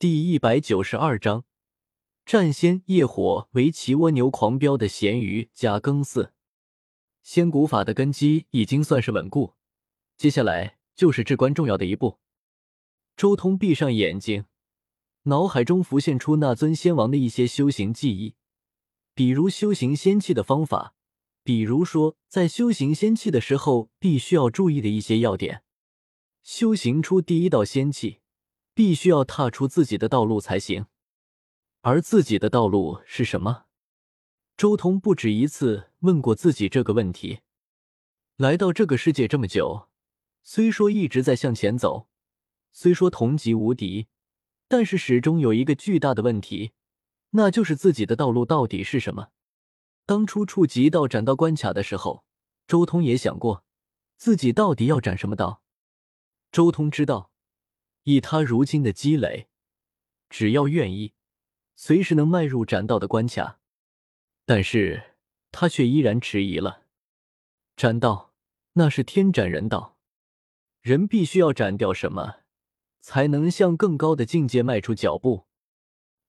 [0.00, 1.44] 第一百九十二章，
[2.24, 6.32] 战仙业火为骑蜗牛狂飙的咸鱼加更四。
[7.22, 9.56] 仙古法的根基已经算是稳固，
[10.16, 12.18] 接下来就是至关重要的一步。
[13.14, 14.46] 周通闭上眼睛，
[15.24, 18.36] 脑海中浮现出那尊仙王的一些修行记忆，
[19.14, 20.94] 比如修行仙气的方法，
[21.44, 25.62] 比如说在修行仙气的时候必须要注意的一些要点。
[26.42, 28.20] 修行出第一道仙气，
[28.74, 30.86] 必须要踏出自己的道路才行。
[31.82, 33.64] 而自己的道路是什么？
[34.56, 37.40] 周通不止一次问过自己这个问题。
[38.36, 39.88] 来到这个世界这么久，
[40.42, 42.08] 虽说一直在向前走，
[42.72, 44.08] 虽说同级无敌，
[44.68, 46.72] 但是始终有一个巨大的问题，
[47.30, 49.28] 那就是自己的道路到底是什么？
[50.04, 52.24] 当初触及到斩道关卡的时候，
[52.66, 53.64] 周通也想过，
[54.16, 55.62] 自己到底要斩什么道？
[56.52, 57.29] 周通知道，
[58.04, 59.48] 以他如今的积累，
[60.28, 61.14] 只要愿意，
[61.76, 63.60] 随时能迈入斩道的关卡。
[64.44, 65.14] 但是
[65.52, 66.84] 他却依然迟疑了。
[67.76, 68.34] 斩道，
[68.72, 69.96] 那是天斩人道，
[70.80, 72.40] 人必须要斩掉什么，
[73.00, 75.46] 才能向更高的境界迈出脚步？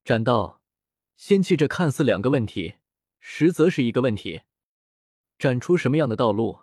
[0.03, 0.61] 斩道，
[1.15, 2.75] 仙气，这看似两个问题，
[3.19, 4.41] 实则是一个问题。
[5.37, 6.59] 斩出什么样的道路，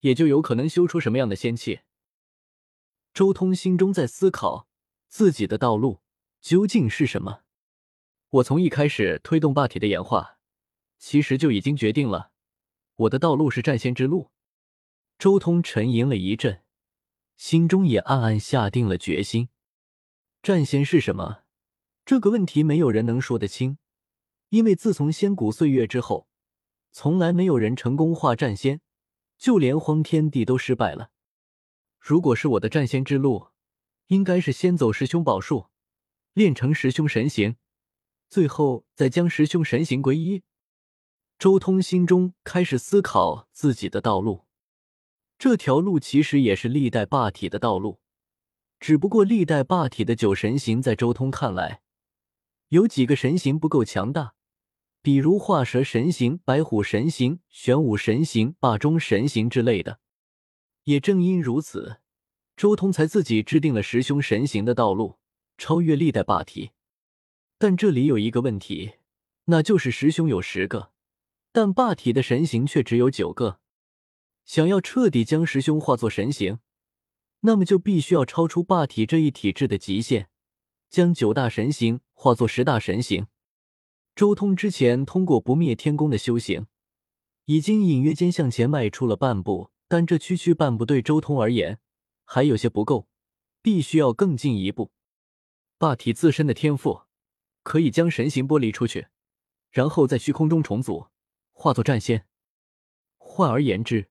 [0.00, 1.80] 也就有可能修出什么样的仙气。
[3.14, 4.66] 周通心中在思考
[5.06, 6.00] 自己的道路
[6.40, 7.42] 究竟是什么。
[8.30, 10.38] 我从一开始推动霸体的演化，
[10.98, 12.30] 其实就已经决定了
[12.96, 14.30] 我的道路是战仙之路。
[15.18, 16.62] 周通沉吟了一阵，
[17.36, 19.50] 心中也暗暗下定了决心。
[20.42, 21.42] 战仙是什么？
[22.06, 23.76] 这个问题没有人能说得清，
[24.48, 26.26] 因为自从仙古岁月之后，
[26.90, 28.80] 从来没有人成功化战仙，
[29.36, 31.10] 就连荒天帝都失败了。
[32.04, 33.50] 如果是我的战仙之路，
[34.08, 35.66] 应该是先走师兄宝术，
[36.32, 37.54] 练成师兄神行，
[38.28, 40.42] 最后再将师兄神行归一。
[41.38, 44.46] 周通心中开始思考自己的道路，
[45.38, 48.00] 这条路其实也是历代霸体的道路，
[48.80, 51.82] 只不过历代霸体的九神行在周通看来，
[52.70, 54.34] 有几个神行不够强大，
[55.00, 60.00] 比如化蛇神行、白虎神行、玄武神行、霸中神行之类的。
[60.84, 61.98] 也正因如此，
[62.56, 65.18] 周通才自己制定了十凶神行的道路，
[65.56, 66.70] 超越历代霸体。
[67.58, 68.94] 但这里有一个问题，
[69.44, 70.92] 那就是十凶有十个，
[71.52, 73.60] 但霸体的神行却只有九个。
[74.44, 76.58] 想要彻底将十凶化作神行，
[77.40, 80.28] 那么就必须要超出霸体这一体质的极限，
[80.90, 83.28] 将九大神行化作十大神行。
[84.14, 86.66] 周通之前通过不灭天宫的修行，
[87.46, 89.71] 已经隐约间向前迈出了半步。
[89.92, 91.78] 但这区区半步对周通而言
[92.24, 93.08] 还有些不够，
[93.60, 94.90] 必须要更进一步。
[95.76, 97.02] 霸体自身的天赋
[97.62, 99.08] 可以将神形剥离出去，
[99.70, 101.08] 然后在虚空中重组，
[101.52, 102.26] 化作战仙。
[103.18, 104.08] 换而言之，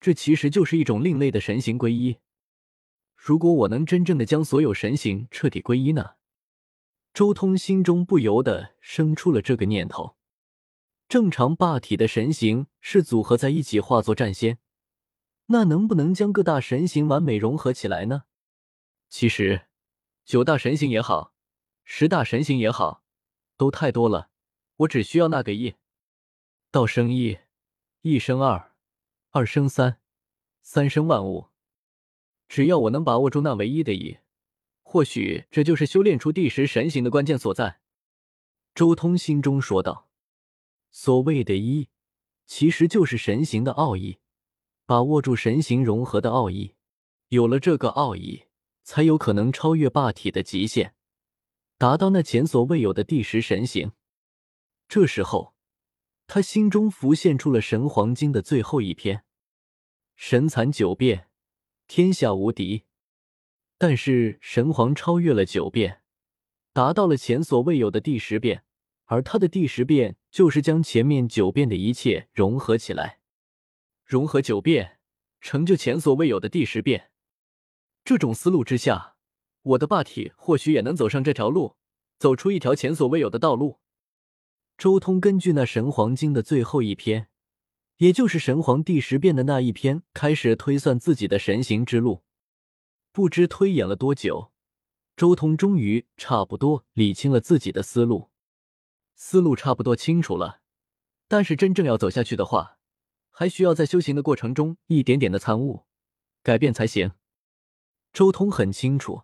[0.00, 2.16] 这其实就是一种另类的神形归一。
[3.14, 6.12] 如果我能真正的将所有神形彻底归一呢？
[7.12, 10.16] 周通心中不由得生出了这个念头。
[11.06, 14.56] 正常霸体的神形是组合在一起化作战仙。
[15.46, 18.24] 那能不能将各大神形完美融合起来呢？
[19.08, 19.66] 其实，
[20.24, 21.34] 九大神形也好，
[21.84, 23.04] 十大神形也好，
[23.56, 24.30] 都太多了。
[24.76, 25.74] 我只需要那个一，
[26.70, 27.38] 道生一，
[28.00, 28.72] 一生二，
[29.30, 29.98] 二生三，
[30.62, 31.48] 三生万物。
[32.48, 34.18] 只要我能把握住那唯一的一，
[34.82, 37.80] 或许这就是修炼出第十神形的关键所在。
[38.74, 40.08] 周通心中说道
[40.90, 41.90] ：“所谓的一，
[42.46, 44.18] 其实就是神形的奥义。”
[44.92, 46.74] 把握住神形融合的奥义，
[47.28, 48.42] 有了这个奥义，
[48.82, 50.92] 才有可能超越霸体的极限，
[51.78, 53.92] 达到那前所未有的第十神形。
[54.90, 55.54] 这时候，
[56.26, 59.24] 他心中浮现出了《神黄经》的最后一篇
[60.14, 61.30] ：“神残九变，
[61.86, 62.84] 天下无敌。”
[63.78, 66.02] 但是神皇超越了九变，
[66.74, 68.64] 达到了前所未有的第十变，
[69.06, 73.21] 而他的第十变就是将前面九变的一切融合起来。
[74.12, 74.98] 融合九变，
[75.40, 77.10] 成就前所未有的第十变。
[78.04, 79.16] 这种思路之下，
[79.62, 81.76] 我的霸体或许也能走上这条路，
[82.18, 83.80] 走出一条前所未有的道路。
[84.76, 87.28] 周通根据那神黄经的最后一篇，
[87.96, 92.22] 也就是神皇第十变的那一篇，开始推算自己的神行之路。
[93.12, 94.52] 不知推演了多久，
[95.16, 98.28] 周通终于差不多理清了自己的思路。
[99.14, 100.60] 思路差不多清楚了，
[101.28, 102.76] 但是真正要走下去的话。
[103.32, 105.86] 还需要在修行的过程中一点点的参悟、
[106.42, 107.12] 改变才行。
[108.12, 109.22] 周通很清楚，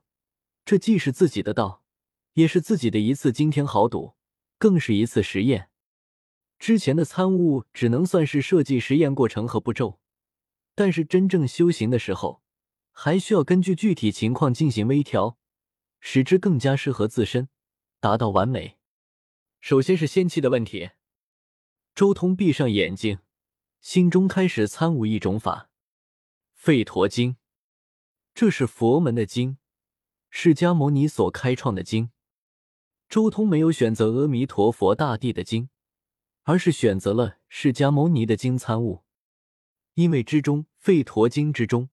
[0.65, 1.85] 这既是自己的道，
[2.33, 4.15] 也是自己的一次惊天豪赌，
[4.59, 5.71] 更是一次实验。
[6.59, 10.01] 之前的参悟只能算是设计实验过程和步骤，
[10.75, 12.43] 但是真正修行的时候，
[12.91, 15.39] 还需要根据具体情况进行微调，
[16.01, 17.49] 使之更加适合自身，
[18.01, 18.79] 达到完美。
[19.61, 20.91] 首先是仙气的问题。
[21.95, 23.19] 周通闭上眼睛，
[23.81, 25.71] 心中开始参悟一种法——
[26.61, 27.37] 吠陀经。
[28.35, 29.59] 这是佛门的经，
[30.31, 32.11] 释迦牟尼所开创的经。
[33.09, 35.71] 周通没有选择阿弥陀佛大帝的经，
[36.43, 39.05] 而是选择了释迦牟尼的经参悟，
[39.95, 41.89] 因为之中吠陀经之中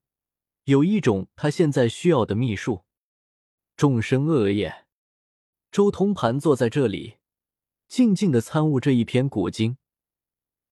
[0.66, 2.84] 有一种他现在需要的秘术——
[3.78, 4.86] 众生恶业。
[5.72, 7.18] 周通盘坐在这里，
[7.88, 9.78] 静静的参悟这一篇古经。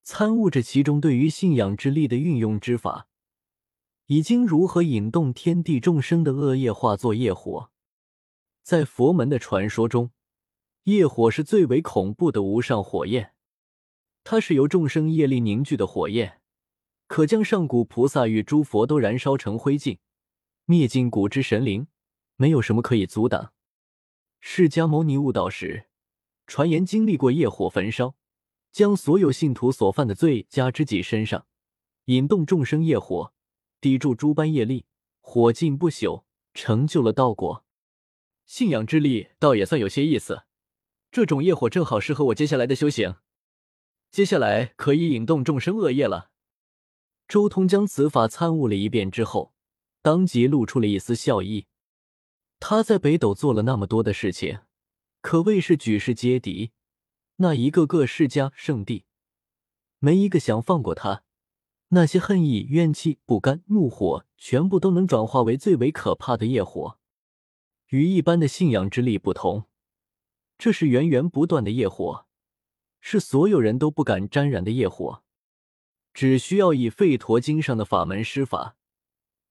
[0.04, 3.08] 参悟着其中对于信仰之力的运用之法，
[4.08, 7.72] 已经如何引动天地众生的恶业化作业火。
[8.62, 10.12] 在佛门的传说中，
[10.84, 13.34] 业火是最为恐怖的无上火焰，
[14.26, 16.42] 它是由众生业力凝聚的火焰，
[17.08, 20.00] 可将上古菩萨与诸佛都燃烧成灰烬，
[20.66, 21.88] 灭尽古之神灵，
[22.36, 23.54] 没有什么可以阻挡。
[24.42, 25.86] 释迦牟尼悟道时，
[26.46, 28.16] 传言经历过业火焚烧。
[28.74, 31.46] 将所有信徒所犯的罪加之己身上，
[32.06, 33.32] 引动众生业火，
[33.80, 34.88] 抵住诸般业力，
[35.22, 36.24] 火尽不朽，
[36.56, 37.64] 成就了道果。
[38.48, 40.46] 信仰之力倒也算有些意思，
[41.12, 43.18] 这种业火正好适合我接下来的修行。
[44.10, 46.32] 接下来可以引动众生恶业了。
[47.28, 49.54] 周通将此法参悟了一遍之后，
[50.02, 51.68] 当即露出了一丝笑意。
[52.60, 54.62] 他在北斗做了那么多的事情，
[55.22, 56.72] 可谓是举世皆敌。
[57.44, 59.04] 那一个个世家圣地，
[60.00, 61.24] 没一个想放过他。
[61.90, 66.98] 那些恨意、怨气、不甘、怒火，全部都能转化为最为可怕的业火。
[67.90, 69.66] 与一般的信仰之力不同，
[70.58, 72.26] 这是源源不断的业火，
[73.02, 75.22] 是所有人都不敢沾染的业火。
[76.14, 78.78] 只需要以吠陀经上的法门施法，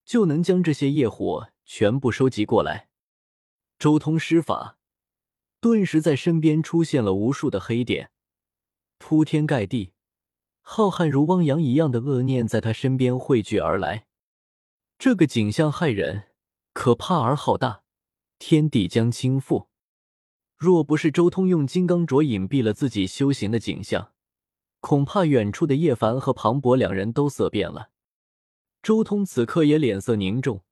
[0.03, 2.89] 就能将这些业火全部收集过来。
[3.79, 4.79] 周通施法。
[5.63, 8.11] 顿时，在身边出现了无数的黑点，
[8.99, 9.93] 铺天盖地，
[10.61, 14.09] 浩瀚如汪洋一样的恶念在他身边汇聚而来。
[14.99, 16.25] 这个景象骇人，
[16.73, 17.85] 可怕而浩大，
[18.41, 19.69] 天地将倾覆。
[20.59, 24.11] 若不是周通用金刚镯隐蔽了自己修行的景象，
[24.81, 27.91] 恐怕远处的叶凡和庞博两人都色变了。
[28.83, 30.65] 周通此刻也脸色凝重，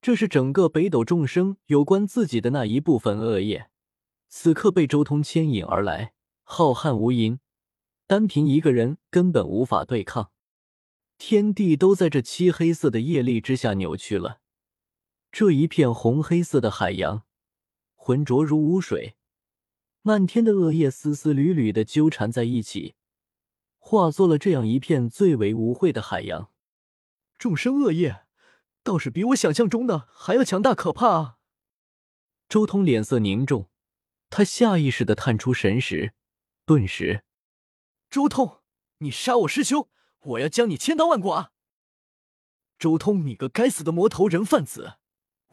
[0.00, 3.68] 这是整个北斗众生有关自己的那一部分恶业。
[4.34, 7.38] 此刻被周通牵引而来，浩瀚无垠，
[8.06, 10.32] 单凭一个人根本无法对抗。
[11.18, 14.40] 天地都在这漆黑色的业力之下扭曲了。
[15.30, 17.24] 这一片红黑色的海洋，
[17.94, 19.16] 浑浊如污水，
[20.00, 22.94] 漫天的恶业丝丝缕缕的纠缠在一起，
[23.78, 26.50] 化作了这样一片最为污秽的海洋。
[27.36, 28.24] 众生恶业，
[28.82, 31.36] 倒是比我想象中的还要强大可怕啊！
[32.48, 33.68] 周通脸色凝重。
[34.34, 36.14] 他下意识的探出神识，
[36.64, 37.22] 顿时，
[38.08, 38.62] 周通，
[39.00, 39.90] 你杀我师兄，
[40.20, 41.52] 我要将你千刀万剐！
[42.78, 44.96] 周通，你个该死的魔头人贩子，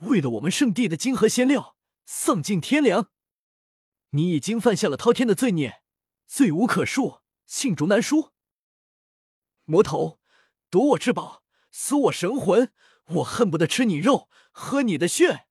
[0.03, 3.09] 为了我们圣地的金和仙料，丧尽天良！
[4.11, 5.83] 你已经犯下了滔天的罪孽，
[6.25, 8.31] 罪无可恕，罄竹难书。
[9.65, 10.21] 魔头，
[10.69, 12.71] 夺我至宝，撕我神魂，
[13.07, 15.47] 我恨不得吃你肉，喝你的血！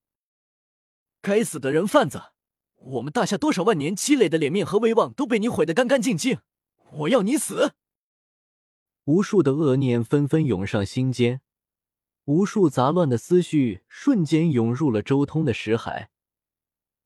[1.21, 2.33] 该死的人贩子！
[2.79, 6.39] 我们大夏多少万年积累的脸面和威望都被你毁得干干净净，
[6.93, 7.75] 我要你死！
[9.05, 11.41] 无数的恶念纷纷涌上心间，
[12.25, 16.11] 无数杂乱的思绪瞬间涌入了周通的识海，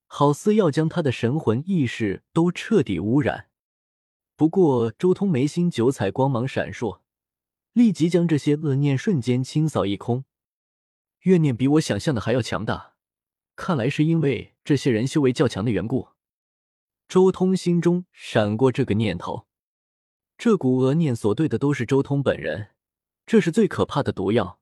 [0.07, 3.49] 好似要将他的神魂意识都彻底污染。
[4.37, 7.01] 不过，周通眉心九彩光芒闪烁，
[7.73, 10.25] 立即将这些恶念瞬间清扫一空。
[11.21, 12.95] 怨念比我想象的还要强大。
[13.55, 16.09] 看来是因为这些人修为较强的缘故。
[17.09, 19.47] 周通心中闪过这个念头，
[20.39, 22.71] 这股恶念所对的都是周通本人，
[23.27, 24.59] 这是最可怕的毒药，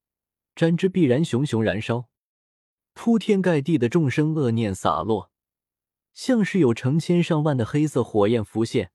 [0.56, 2.08] 沾之必然熊熊燃烧，
[2.94, 5.30] 铺天盖地的众生恶念洒落，
[6.12, 8.90] 像是有成千上万的黑色火焰浮现，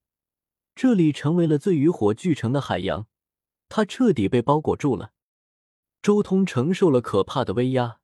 [0.76, 3.08] 这里成为了最与火俱成的海洋，
[3.70, 5.14] 他彻底被包裹住了。
[6.02, 8.00] 周通承受了可怕的威压。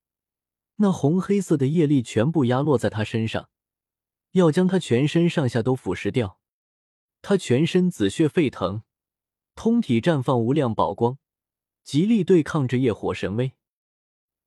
[0.82, 3.50] 那红黑色的业力全部压落在他身上，
[4.32, 6.40] 要将他全身上下都腐蚀掉。
[7.22, 8.82] 他全身紫血沸腾，
[9.54, 11.20] 通体绽放无量宝光，
[11.84, 13.54] 极力对抗着业火神威。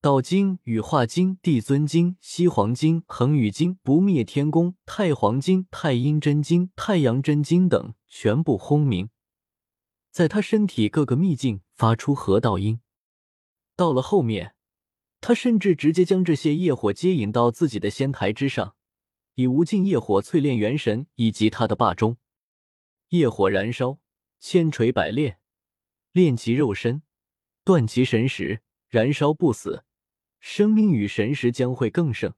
[0.00, 9.08] 道经、羽化经、帝尊经、西黄经、恒宇经、不灭天宫、太黄经、太阴真经、太阳真经等全部轰鸣，
[10.10, 12.80] 在他身体各个秘境发出河道音。
[13.76, 14.56] 到了后面，
[15.26, 18.76] 他甚至直接将这些业火接引到自己的仙台之上，
[19.36, 22.18] 以无尽业火淬炼元神以及他的霸中。
[23.08, 23.98] 业火燃烧，
[24.38, 25.38] 千锤百炼，
[26.12, 27.00] 炼其肉身，
[27.64, 29.86] 断其神识，燃烧不死。
[30.40, 32.34] 生命与神识将会更盛。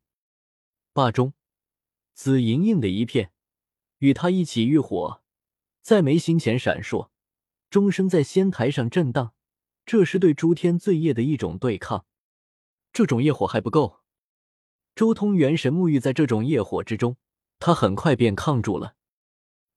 [0.93, 1.33] 霸中
[2.15, 3.33] 紫莹莹的一片，
[3.99, 5.25] 与他一起浴火，
[5.83, 7.11] 在眉心前闪烁，
[7.69, 9.35] 钟声在仙台上震荡。
[9.85, 12.07] 这是对诸天罪业的一种对抗。
[12.97, 14.01] 这种业火还不够。
[14.95, 17.19] 周通元神沐浴在这种业火之中，
[17.59, 18.95] 他很快便抗住了。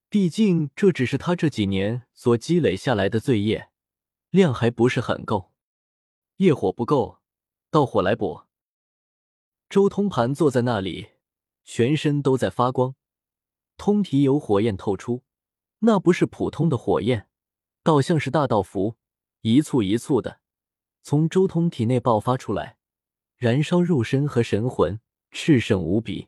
[0.07, 3.71] 毕竟这只是他这几年所积累下来的罪业，
[4.29, 5.51] 量还不是很够。
[6.37, 7.19] 业火不够。
[7.69, 8.43] 到火来补。
[9.69, 11.09] 周通盘坐在那里，
[11.65, 12.95] 全身都在发光，
[13.75, 15.23] 通体有火焰透出。
[15.79, 17.27] 那不是普通的火焰，
[17.83, 18.95] 倒像是大道符，
[19.41, 20.39] 一簇一簇的
[21.03, 22.77] 从周通体内爆发出来，
[23.39, 24.99] 燃烧肉身和神魂，
[25.31, 26.27] 炽盛无比。